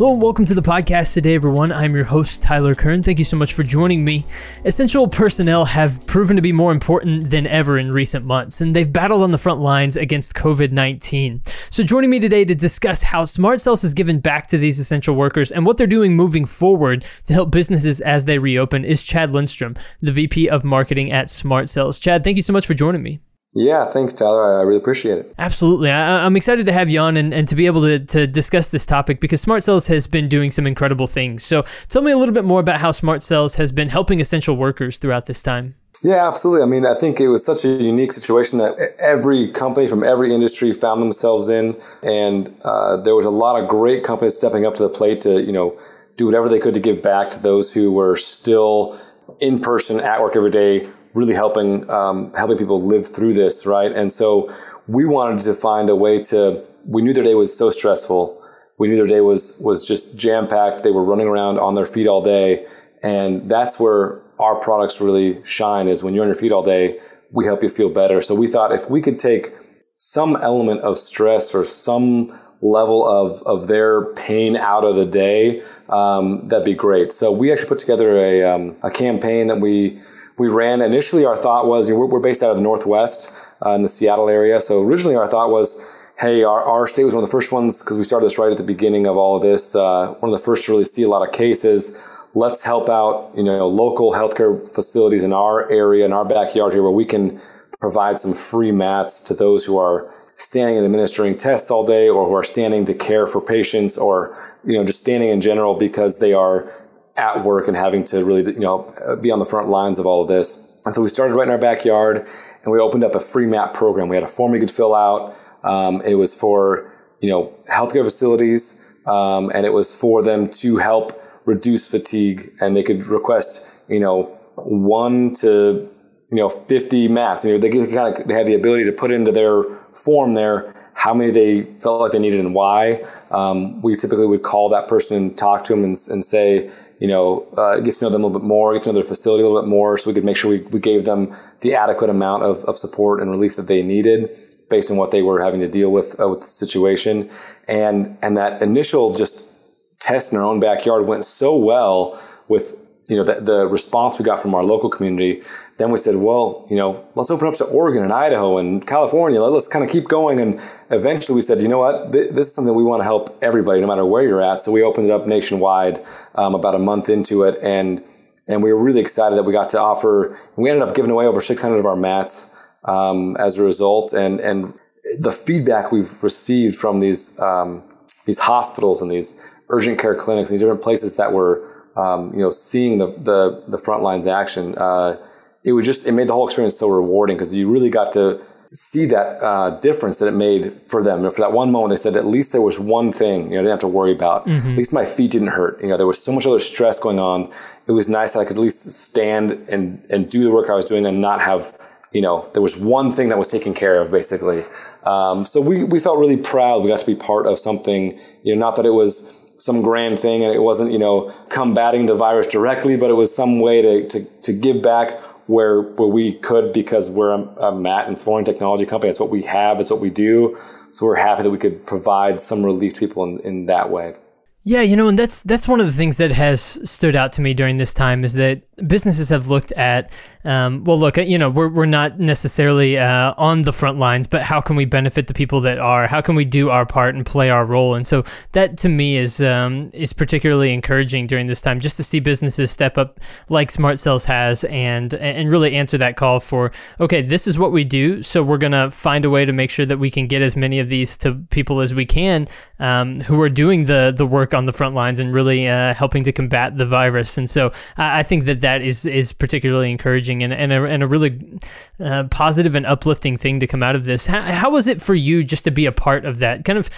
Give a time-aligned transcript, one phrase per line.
[0.00, 1.70] Hello and welcome to the podcast today, everyone.
[1.70, 3.02] I'm your host, Tyler Kern.
[3.02, 4.24] Thank you so much for joining me.
[4.64, 8.90] Essential personnel have proven to be more important than ever in recent months, and they've
[8.90, 11.42] battled on the front lines against COVID 19.
[11.68, 15.14] So, joining me today to discuss how Smart Cells has given back to these essential
[15.14, 19.32] workers and what they're doing moving forward to help businesses as they reopen is Chad
[19.32, 21.98] Lindstrom, the VP of Marketing at Smart Cells.
[21.98, 23.20] Chad, thank you so much for joining me.
[23.54, 24.60] Yeah, thanks, Tyler.
[24.60, 25.34] I really appreciate it.
[25.38, 25.90] Absolutely.
[25.90, 28.70] I, am excited to have you on and, and to be able to, to discuss
[28.70, 31.42] this topic because Smart Cells has been doing some incredible things.
[31.42, 34.56] So tell me a little bit more about how Smart Cells has been helping essential
[34.56, 35.74] workers throughout this time.
[36.02, 36.62] Yeah, absolutely.
[36.62, 40.32] I mean, I think it was such a unique situation that every company from every
[40.32, 44.74] industry found themselves in, and uh, there was a lot of great companies stepping up
[44.76, 45.78] to the plate to, you know,
[46.16, 48.98] do whatever they could to give back to those who were still
[49.40, 53.92] in person at work every day, really helping um, helping people live through this, right?
[53.92, 54.50] And so
[54.86, 56.64] we wanted to find a way to.
[56.86, 58.42] We knew their day was so stressful.
[58.78, 60.82] We knew their day was was just jam packed.
[60.82, 62.66] They were running around on their feet all day,
[63.02, 65.88] and that's where our products really shine.
[65.88, 66.98] Is when you're on your feet all day,
[67.30, 68.20] we help you feel better.
[68.20, 69.48] So we thought if we could take
[69.94, 72.32] some element of stress or some
[72.62, 77.12] level of, of their pain out of the day, um, that'd be great.
[77.12, 79.98] So we actually put together a, um, a campaign that we
[80.40, 80.80] we ran.
[80.80, 83.82] Initially, our thought was you know, we're, we're, based out of the Northwest uh, in
[83.82, 84.60] the Seattle area.
[84.60, 85.86] So originally, our thought was,
[86.18, 88.50] hey, our, our state was one of the first ones because we started this right
[88.50, 89.76] at the beginning of all of this.
[89.76, 92.06] Uh, one of the first to really see a lot of cases.
[92.34, 96.82] Let's help out, you know, local healthcare facilities in our area, in our backyard here,
[96.82, 97.40] where we can
[97.80, 102.26] provide some free mats to those who are standing and administering tests all day or
[102.26, 104.34] who are standing to care for patients or
[104.64, 106.72] you know just standing in general because they are
[107.16, 110.22] at work and having to really, you know, be on the front lines of all
[110.22, 110.82] of this.
[110.84, 112.26] And so we started right in our backyard
[112.62, 114.08] and we opened up a free map program.
[114.08, 115.36] We had a form you could fill out.
[115.62, 118.86] Um, it was for, you know, healthcare facilities.
[119.06, 121.12] Um, and it was for them to help
[121.44, 124.24] reduce fatigue and they could request, you know,
[124.56, 125.90] one to,
[126.30, 127.44] you know, 50 mats.
[127.44, 130.74] You know, they kind of, they had the ability to put into their form there
[131.00, 133.02] how many they felt like they needed and why.
[133.30, 137.08] Um, we typically would call that person and talk to them and, and say, you
[137.08, 139.42] know, uh, get to know them a little bit more, get to know their facility
[139.42, 142.10] a little bit more, so we could make sure we, we gave them the adequate
[142.10, 144.36] amount of, of support and relief that they needed
[144.68, 147.28] based on what they were having to deal with uh, with the situation.
[147.66, 149.50] And and that initial just
[149.98, 154.24] test in our own backyard went so well with you know, the, the response we
[154.24, 155.42] got from our local community,
[155.78, 159.40] then we said, well, you know, let's open up to Oregon and Idaho and California.
[159.40, 160.38] Let's kind of keep going.
[160.38, 160.60] And
[160.90, 163.88] eventually we said, you know what, this is something we want to help everybody, no
[163.88, 164.60] matter where you're at.
[164.60, 165.98] So we opened it up nationwide
[166.36, 167.58] um, about a month into it.
[167.62, 168.02] And,
[168.46, 171.26] and we were really excited that we got to offer, we ended up giving away
[171.26, 174.12] over 600 of our mats um, as a result.
[174.12, 174.74] And, and
[175.18, 177.82] the feedback we've received from these, um,
[178.26, 182.50] these hospitals and these urgent care clinics, these different places that were um, you know,
[182.50, 185.16] seeing the, the, the front lines action, uh,
[185.64, 188.42] it was just, it made the whole experience so rewarding because you really got to
[188.72, 191.28] see that uh, difference that it made for them.
[191.30, 193.62] for that one moment, they said, at least there was one thing, you know, I
[193.62, 194.46] didn't have to worry about.
[194.46, 194.70] Mm-hmm.
[194.70, 195.80] At least my feet didn't hurt.
[195.82, 197.52] You know, there was so much other stress going on.
[197.88, 200.74] It was nice that I could at least stand and, and do the work I
[200.74, 201.76] was doing and not have,
[202.12, 204.62] you know, there was one thing that was taken care of basically.
[205.02, 206.82] Um, so we, we felt really proud.
[206.82, 210.18] We got to be part of something, you know, not that it was, some grand
[210.18, 213.82] thing and it wasn't, you know, combating the virus directly, but it was some way
[213.82, 215.10] to, to, to give back
[215.46, 219.10] where, where we could because we're a, a mat and flooring technology company.
[219.10, 219.78] It's what we have.
[219.78, 220.56] It's what we do.
[220.92, 224.14] So we're happy that we could provide some relief to people in, in that way.
[224.62, 227.40] Yeah, you know, and that's that's one of the things that has stood out to
[227.40, 230.12] me during this time is that businesses have looked at,
[230.44, 234.42] um, well, look, you know, we're we're not necessarily uh, on the front lines, but
[234.42, 236.06] how can we benefit the people that are?
[236.06, 237.94] How can we do our part and play our role?
[237.94, 238.22] And so
[238.52, 242.70] that to me is um, is particularly encouraging during this time, just to see businesses
[242.70, 243.18] step up
[243.48, 246.70] like Smart Cells has and and really answer that call for,
[247.00, 249.86] okay, this is what we do, so we're gonna find a way to make sure
[249.86, 252.46] that we can get as many of these to people as we can
[252.78, 255.94] um, who are doing the the work work on the front lines and really uh,
[255.94, 257.38] helping to combat the virus.
[257.38, 261.02] And so I, I, think that that is is particularly encouraging and, and, a, and
[261.02, 261.58] a really
[262.00, 264.26] uh, positive and uplifting thing to come out of this.
[264.26, 266.64] How, how was it for you just to be a part of that?
[266.64, 266.90] Kind of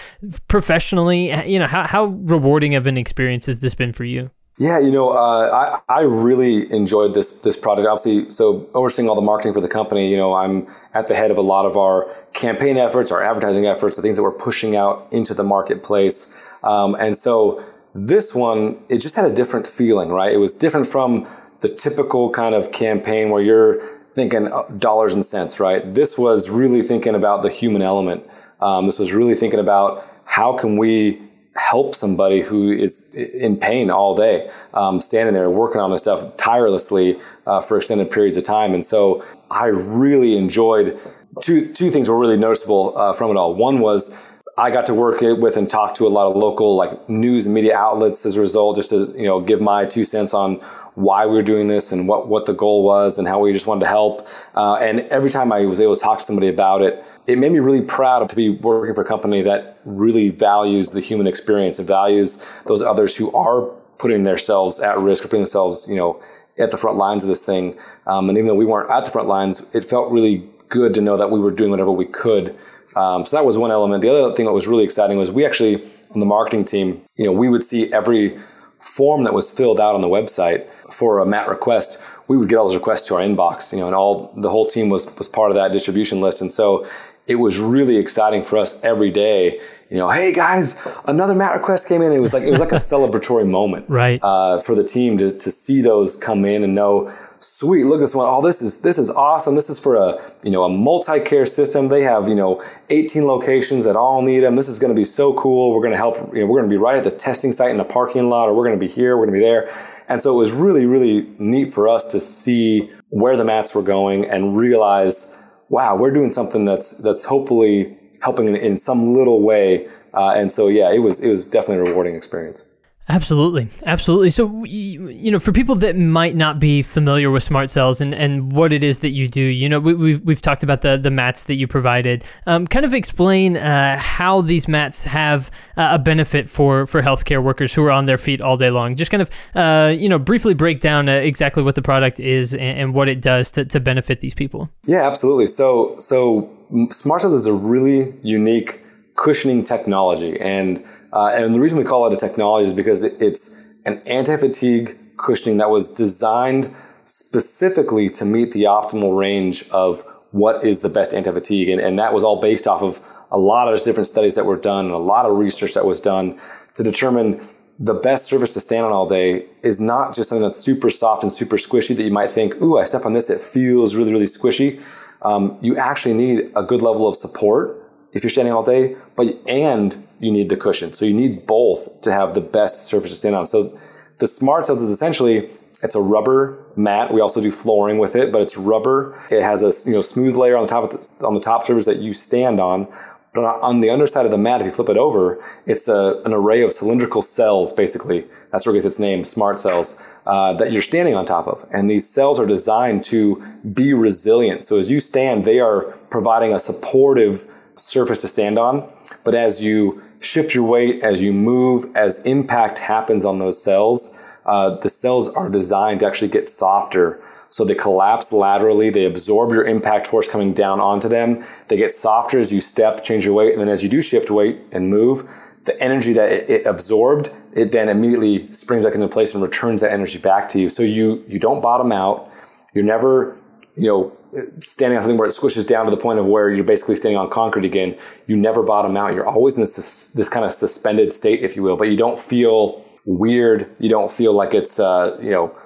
[0.48, 4.30] professionally, you know, how, how rewarding of an experience has this been for you?
[4.58, 7.88] Yeah, you know, uh, I I really enjoyed this this project.
[7.88, 11.30] Obviously, so overseeing all the marketing for the company, you know, I'm at the head
[11.30, 14.76] of a lot of our campaign efforts, our advertising efforts, the things that we're pushing
[14.76, 16.38] out into the marketplace.
[16.62, 17.62] Um, and so
[17.94, 20.32] this one, it just had a different feeling, right?
[20.32, 21.26] It was different from
[21.60, 23.80] the typical kind of campaign where you're
[24.12, 25.94] thinking uh, dollars and cents, right?
[25.94, 28.26] This was really thinking about the human element.
[28.60, 31.20] Um, this was really thinking about how can we
[31.54, 36.36] help somebody who is in pain all day, um, standing there working on this stuff
[36.36, 37.16] tirelessly
[37.46, 38.72] uh, for extended periods of time.
[38.72, 40.98] And so I really enjoyed
[41.42, 43.54] two two things were really noticeable uh, from it all.
[43.54, 44.20] One was
[44.56, 47.74] I got to work with and talk to a lot of local like news media
[47.76, 50.56] outlets as a result, just to you know give my two cents on
[50.94, 53.66] why we were doing this and what what the goal was and how we just
[53.66, 54.26] wanted to help.
[54.54, 57.52] Uh, and every time I was able to talk to somebody about it, it made
[57.52, 61.78] me really proud to be working for a company that really values the human experience
[61.78, 66.20] and values those others who are putting themselves at risk or putting themselves, you know,
[66.58, 67.78] at the front lines of this thing.
[68.06, 71.00] Um, and even though we weren't at the front lines, it felt really good to
[71.00, 72.56] know that we were doing whatever we could.
[72.96, 74.02] Um, so that was one element.
[74.02, 75.82] The other thing that was really exciting was we actually,
[76.14, 78.38] on the marketing team, you know, we would see every
[78.80, 82.56] form that was filled out on the website for a mat request we would get
[82.56, 85.28] all those requests to our inbox, you know, and all the whole team was was
[85.28, 86.40] part of that distribution list.
[86.40, 86.86] And so
[87.26, 89.60] it was really exciting for us every day.
[89.92, 92.12] You know, hey guys, another mat request came in.
[92.12, 95.30] It was like it was like a celebratory moment, right, uh, for the team to
[95.30, 98.26] to see those come in and know, sweet, look at this one.
[98.26, 99.54] Oh, this is this is awesome.
[99.54, 101.88] This is for a you know a multi care system.
[101.88, 104.56] They have you know 18 locations that all need them.
[104.56, 105.74] This is going to be so cool.
[105.74, 106.16] We're going to help.
[106.32, 108.48] You know, we're going to be right at the testing site in the parking lot,
[108.48, 109.18] or we're going to be here.
[109.18, 109.68] We're going to be there.
[110.08, 113.82] And so it was really really neat for us to see where the mats were
[113.82, 119.88] going and realize wow, we're doing something that's that's hopefully helping in, some little way.
[120.14, 122.71] Uh, and so, yeah, it was it was definitely a rewarding experience.
[123.12, 124.30] Absolutely, absolutely.
[124.30, 128.50] So, you know, for people that might not be familiar with smart cells and, and
[128.52, 131.10] what it is that you do, you know, we, we've, we've talked about the, the
[131.10, 132.24] mats that you provided.
[132.46, 137.44] Um, kind of explain uh, how these mats have uh, a benefit for, for healthcare
[137.44, 138.96] workers who are on their feet all day long.
[138.96, 142.54] Just kind of, uh, you know, briefly break down uh, exactly what the product is
[142.54, 144.70] and, and what it does to, to benefit these people.
[144.86, 145.48] Yeah, absolutely.
[145.48, 146.48] So, so
[146.88, 148.80] smart cells is a really unique
[149.16, 150.40] cushioning technology.
[150.40, 150.82] And
[151.12, 155.58] uh, and the reason we call it a technology is because it's an anti-fatigue cushioning
[155.58, 156.74] that was designed
[157.04, 161.68] specifically to meet the optimal range of what is the best anti-fatigue.
[161.68, 162.98] And, and that was all based off of
[163.30, 166.00] a lot of different studies that were done and a lot of research that was
[166.00, 166.38] done
[166.74, 167.40] to determine
[167.78, 171.22] the best surface to stand on all day is not just something that's super soft
[171.22, 174.12] and super squishy that you might think, ooh, I step on this, it feels really,
[174.12, 174.80] really squishy.
[175.22, 179.26] Um, you actually need a good level of support if you're standing all day, but
[179.48, 180.92] and you need the cushion.
[180.92, 183.44] So you need both to have the best surface to stand on.
[183.44, 183.76] So
[184.18, 185.48] the Smart Cells is essentially
[185.82, 187.12] it's a rubber mat.
[187.12, 189.20] We also do flooring with it, but it's rubber.
[189.30, 191.86] It has a you know smooth layer on the top the, on the top surface
[191.86, 192.86] that you stand on.
[193.34, 196.34] But on the underside of the mat, if you flip it over, it's a, an
[196.34, 198.26] array of cylindrical cells, basically.
[198.50, 201.66] That's where it gets its name, smart cells, uh, that you're standing on top of.
[201.72, 203.42] And these cells are designed to
[203.72, 204.62] be resilient.
[204.62, 208.92] So as you stand, they are providing a supportive surface to stand on.
[209.24, 214.18] But as you shift your weight, as you move, as impact happens on those cells,
[214.46, 217.20] uh, the cells are designed to actually get softer.
[217.48, 221.44] So they collapse laterally, they absorb your impact force coming down onto them.
[221.68, 224.30] They get softer as you step, change your weight, and then as you do shift
[224.30, 225.22] weight and move,
[225.64, 229.82] the energy that it, it absorbed, it then immediately springs back into place and returns
[229.82, 230.68] that energy back to you.
[230.68, 232.30] So you you don't bottom out.
[232.74, 233.36] You're never,
[233.76, 234.16] you know,
[234.58, 237.18] standing on something where it squishes down to the point of where you're basically standing
[237.18, 237.98] on concrete again.
[238.26, 239.14] You never bottom out.
[239.14, 242.18] You're always in this this kind of suspended state, if you will, but you don't
[242.18, 243.70] feel weird.
[243.78, 245.56] You don't feel like it's uh, you know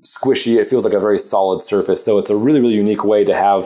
[0.00, 0.56] squishy.
[0.56, 2.04] It feels like a very solid surface.
[2.04, 3.64] So it's a really really unique way to have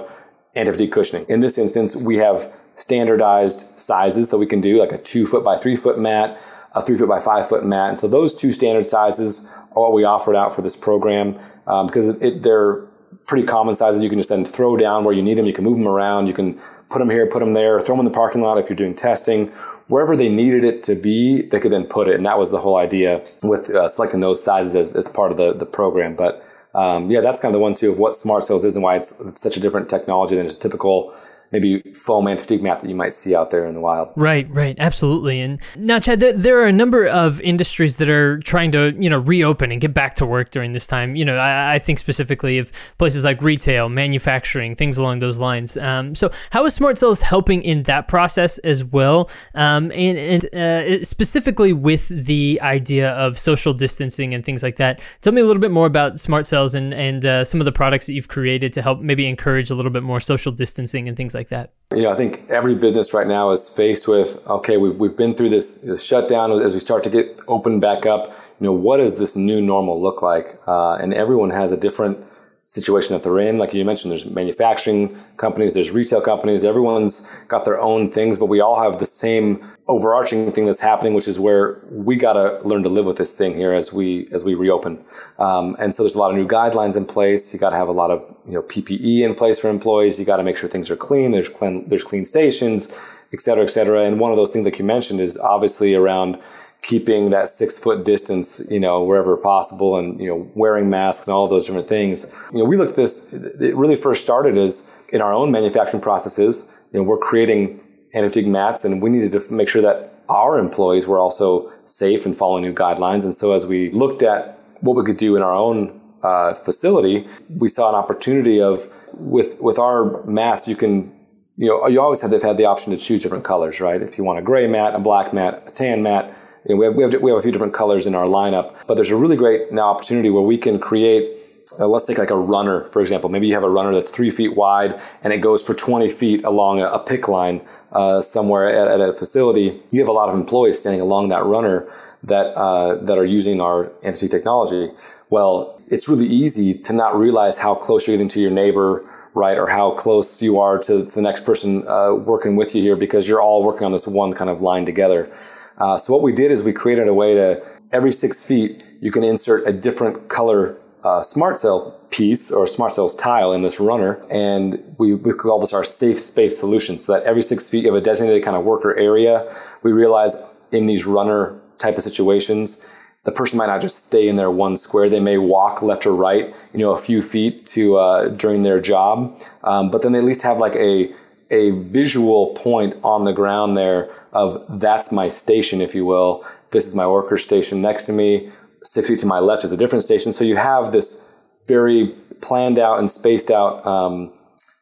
[0.55, 1.27] anti-fatigue cushioning.
[1.29, 5.45] In this instance, we have standardized sizes that we can do, like a two foot
[5.45, 6.39] by three foot mat,
[6.75, 7.91] a three foot by five foot mat.
[7.91, 11.87] And so those two standard sizes are what we offered out for this program um,
[11.87, 12.87] because it, it, they're
[13.27, 14.03] pretty common sizes.
[14.03, 15.47] You can just then throw down where you need them.
[15.47, 16.29] You can move them around.
[16.29, 18.69] You can put them here, put them there, throw them in the parking lot if
[18.69, 19.49] you're doing testing.
[19.89, 22.15] Wherever they needed it to be, they could then put it.
[22.17, 25.37] And that was the whole idea with uh, selecting those sizes as, as part of
[25.37, 26.17] the, the program.
[26.17, 28.83] But um, yeah, that's kind of the one too of what smart cells is and
[28.83, 31.13] why it's, it's such a different technology than just typical
[31.53, 34.11] maybe foam anti-fatigue mat that you might see out there in the wild.
[34.17, 35.41] Right, right, absolutely.
[35.41, 39.11] And now, Chad, there, there, are a number of industries that are trying to, you
[39.11, 41.17] know, reopen and get back to work during this time.
[41.17, 45.77] You know, I, I think specifically of places like retail, manufacturing, things along those lines.
[45.77, 49.31] Um, so, how is Smart Cells helping in that process as well?
[49.55, 55.03] Um, and and uh, specifically with the idea of social distancing and things like that.
[55.21, 57.73] Tell me a little bit more about Smart Cells and and uh, some of the
[57.73, 61.17] products that you've created to help maybe encourage a little bit more social distancing and
[61.17, 61.71] things like that?
[61.95, 65.31] You know, I think every business right now is faced with, okay, we've, we've been
[65.31, 68.27] through this, this shutdown as we start to get open back up.
[68.59, 70.49] You know, what does this new normal look like?
[70.67, 72.19] Uh, and everyone has a different
[72.67, 73.59] situation that they're in.
[73.59, 78.47] Like you mentioned, there's manufacturing companies, there's retail companies, everyone's got their own things, but
[78.47, 82.59] we all have the same overarching thing that's happening, which is where we got to
[82.69, 85.01] learn to live with this thing here as we, as we reopen.
[85.39, 87.55] Um, and so there's a lot of new guidelines in place.
[87.55, 90.19] You got to have a lot of, you know, PPE in place for employees.
[90.19, 91.31] You got to make sure things are clean.
[91.31, 94.03] There's clean, there's clean stations, et cetera, et cetera.
[94.03, 96.39] And one of those things, like you mentioned, is obviously around
[96.83, 101.35] keeping that six foot distance, you know, wherever possible and, you know, wearing masks and
[101.35, 102.33] all those different things.
[102.53, 106.03] You know, we looked at this, it really first started as in our own manufacturing
[106.03, 107.81] processes, you know, we're creating
[108.15, 112.37] anti-fatigue mats and we needed to make sure that our employees were also safe and
[112.37, 113.25] following new guidelines.
[113.25, 117.27] And so as we looked at what we could do in our own uh, facility,
[117.49, 118.81] we saw an opportunity of
[119.15, 121.13] with with our mats, you can
[121.57, 124.01] you know you always have had the option to choose different colors, right?
[124.01, 126.35] If you want a gray mat, a black mat, a tan mat,
[126.69, 128.87] you know, we, have, we, have, we have a few different colors in our lineup,
[128.87, 131.37] but there's a really great now opportunity where we can create
[131.81, 133.29] uh, let's take like a runner, for example.
[133.29, 136.45] Maybe you have a runner that's three feet wide and it goes for 20 feet
[136.45, 139.81] along a, a pick line uh, somewhere at, at, a facility.
[139.91, 141.89] You have a lot of employees standing along that runner
[142.23, 144.91] that, uh, that are using our entity technology.
[145.29, 149.59] Well, it's really easy to not realize how close you're getting to your neighbor, right?
[149.59, 153.29] Or how close you are to, the next person uh, working with you here because
[153.29, 155.33] you're all working on this one kind of line together.
[155.79, 159.13] Uh, so what we did is we created a way to every six feet you
[159.13, 163.79] can insert a different color uh, smart cell piece or smart cells tile in this
[163.79, 167.85] runner and we, we call this our safe space solution so that every six feet
[167.85, 169.49] have a designated kind of worker area
[169.83, 172.91] we realize in these runner type of situations
[173.27, 176.15] the person might not just stay in their one square they may walk left or
[176.15, 180.19] right you know a few feet to uh, during their job um, but then they
[180.19, 181.15] at least have like a
[181.51, 186.45] a visual point on the ground there of that's my station, if you will.
[186.73, 188.51] This is my worker station next to me.
[188.83, 190.33] Six feet to my left is a different station.
[190.33, 191.35] So you have this
[191.67, 194.33] very planned out and spaced out um,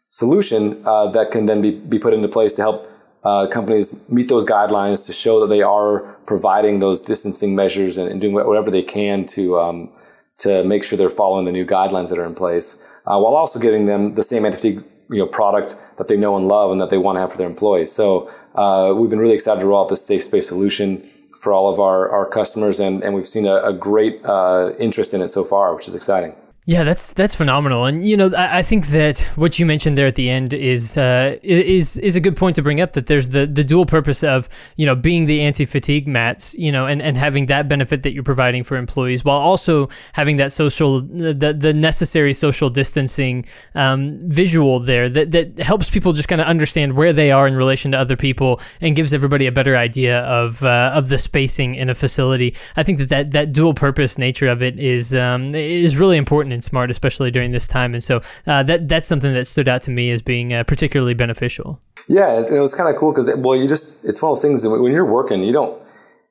[0.08, 2.86] solution uh, that can then be, be put into place to help
[3.24, 8.10] uh, companies meet those guidelines to show that they are providing those distancing measures and,
[8.10, 9.90] and doing whatever they can to um,
[10.36, 13.58] to make sure they're following the new guidelines that are in place, uh, while also
[13.58, 14.78] giving them the same anti
[15.10, 17.38] you know product that they know and love and that they want to have for
[17.38, 17.92] their employees.
[17.92, 21.02] So uh, we've been really excited to roll out this safe space solution
[21.40, 25.12] for all of our, our customers, and, and we've seen a, a great uh, interest
[25.12, 26.34] in it so far, which is exciting.
[26.66, 30.06] Yeah, that's that's phenomenal, and you know I, I, think that what you mentioned there
[30.06, 32.92] at the end is uh, is is a good point to bring up.
[32.92, 36.72] That there's the, the dual purpose of you know being the anti fatigue mats, you
[36.72, 40.52] know, and, and having that benefit that you're providing for employees, while also having that
[40.52, 43.44] social the the necessary social distancing
[43.74, 47.56] um, visual there that that helps people just kind of understand where they are in
[47.56, 51.74] relation to other people and gives everybody a better idea of uh, of the spacing
[51.74, 52.56] in a facility.
[52.74, 56.53] I think that that, that dual purpose nature of it is um, is really important
[56.54, 57.92] and smart, especially during this time.
[57.92, 61.14] And so uh, that that's something that stood out to me as being uh, particularly
[61.14, 61.82] beneficial.
[62.08, 64.42] Yeah, it, it was kind of cool because well, you just it's one of those
[64.42, 65.82] things that when you're working, you don't.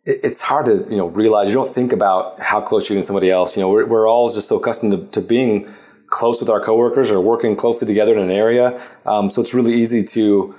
[0.05, 3.29] it's hard to you know realize you don't think about how close you're to somebody
[3.29, 3.55] else.
[3.55, 5.71] You know, we're, we're all just so accustomed to, to being
[6.13, 8.79] close with our coworkers or working closely together in an area.
[9.05, 10.53] Um, so it's really easy to,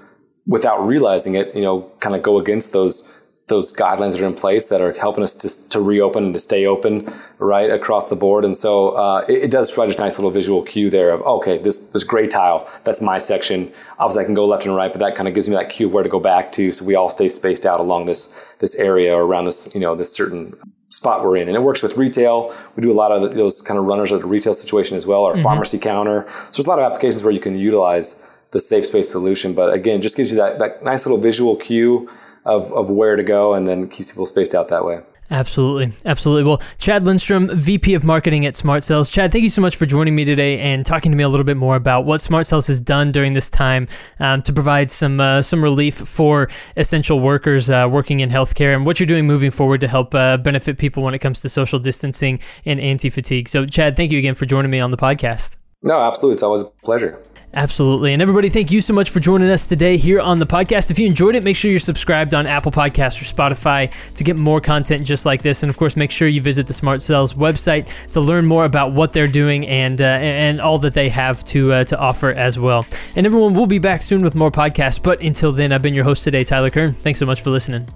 [0.46, 4.34] without realizing it, you know, kind of go against those those guidelines that are in
[4.34, 7.06] place that are helping us to, to reopen and to stay open
[7.38, 8.42] right across the board.
[8.42, 11.58] And so uh, it, it, does provide a nice little visual cue there of, okay,
[11.58, 13.70] this, this gray tile, that's my section.
[13.98, 15.88] Obviously I can go left and right, but that kind of gives me that cue
[15.88, 16.72] of where to go back to.
[16.72, 19.94] So we all stay spaced out along this, this area or around this, you know,
[19.94, 20.54] this certain
[20.88, 21.48] spot we're in.
[21.48, 22.56] And it works with retail.
[22.76, 25.24] We do a lot of those kind of runners at the retail situation as well,
[25.24, 25.42] our mm-hmm.
[25.42, 26.24] pharmacy counter.
[26.28, 29.52] So there's a lot of applications where you can utilize the safe space solution.
[29.52, 32.08] But again, just gives you that, that nice little visual cue
[32.44, 35.00] of, of where to go and then keeps people spaced out that way.
[35.30, 35.90] Absolutely.
[36.04, 36.44] Absolutely.
[36.44, 39.10] Well, Chad Lindstrom, VP of Marketing at Smart Cells.
[39.10, 41.44] Chad, thank you so much for joining me today and talking to me a little
[41.44, 43.88] bit more about what Smart Cells has done during this time
[44.20, 48.84] um, to provide some uh, some relief for essential workers uh, working in healthcare and
[48.84, 51.78] what you're doing moving forward to help uh, benefit people when it comes to social
[51.78, 53.48] distancing and anti fatigue.
[53.48, 55.56] So, Chad, thank you again for joining me on the podcast.
[55.82, 56.34] No, absolutely.
[56.34, 57.18] It's always a pleasure.
[57.56, 58.12] Absolutely.
[58.12, 60.90] And everybody, thank you so much for joining us today here on the podcast.
[60.90, 64.36] If you enjoyed it, make sure you're subscribed on Apple Podcasts or Spotify to get
[64.36, 65.62] more content just like this.
[65.62, 68.92] And of course, make sure you visit the Smart Cells website to learn more about
[68.92, 72.58] what they're doing and uh, and all that they have to uh, to offer as
[72.58, 72.84] well.
[73.14, 75.00] And everyone, we'll be back soon with more podcasts.
[75.00, 76.92] But until then, I've been your host today, Tyler Kern.
[76.92, 77.86] Thanks so much for listening.